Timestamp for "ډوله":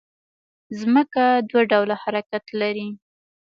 1.71-1.95